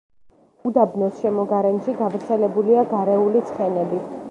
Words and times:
უდაბნოს 0.69 1.19
შემოგარენში 1.25 1.95
გავრცელებულია 2.01 2.89
გარეული 2.97 3.45
ცხენები. 3.53 4.05